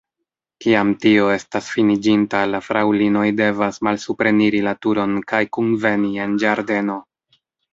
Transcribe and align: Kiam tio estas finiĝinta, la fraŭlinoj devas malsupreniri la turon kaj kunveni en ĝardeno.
Kiam 0.63 0.93
tio 1.03 1.27
estas 1.33 1.67
finiĝinta, 1.73 2.41
la 2.55 2.61
fraŭlinoj 2.69 3.27
devas 3.41 3.79
malsupreniri 3.89 4.63
la 4.69 4.75
turon 4.87 5.15
kaj 5.33 5.43
kunveni 5.59 6.11
en 6.25 6.35
ĝardeno. 6.47 6.99